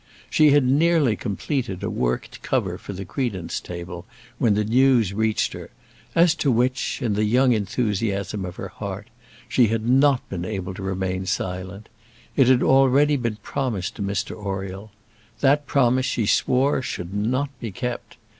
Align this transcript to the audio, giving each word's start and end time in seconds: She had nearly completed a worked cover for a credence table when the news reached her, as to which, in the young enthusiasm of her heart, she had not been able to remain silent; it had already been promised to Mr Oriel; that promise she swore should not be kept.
She 0.31 0.49
had 0.49 0.63
nearly 0.63 1.15
completed 1.15 1.83
a 1.83 1.89
worked 1.91 2.41
cover 2.41 2.79
for 2.79 2.91
a 2.99 3.05
credence 3.05 3.59
table 3.59 4.07
when 4.39 4.55
the 4.55 4.63
news 4.63 5.13
reached 5.13 5.53
her, 5.53 5.69
as 6.15 6.33
to 6.41 6.49
which, 6.51 6.99
in 7.03 7.13
the 7.13 7.23
young 7.23 7.53
enthusiasm 7.53 8.43
of 8.43 8.55
her 8.55 8.69
heart, 8.69 9.09
she 9.47 9.67
had 9.67 9.87
not 9.87 10.27
been 10.27 10.43
able 10.43 10.73
to 10.73 10.81
remain 10.81 11.27
silent; 11.27 11.87
it 12.35 12.47
had 12.47 12.63
already 12.63 13.15
been 13.15 13.37
promised 13.43 13.93
to 13.97 14.01
Mr 14.01 14.35
Oriel; 14.35 14.89
that 15.39 15.67
promise 15.67 16.07
she 16.07 16.25
swore 16.25 16.81
should 16.81 17.13
not 17.13 17.49
be 17.59 17.71
kept. 17.71 18.17